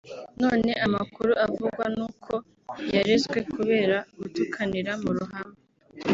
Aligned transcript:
none 0.41 0.69
amakuru 0.85 1.31
avugwa 1.45 1.85
ni 1.95 2.01
uko 2.07 2.33
yarezwe 2.95 3.37
kubera 3.53 3.97
gutukanira 4.19 4.91
mu 5.03 5.11
ruhame 5.17 5.57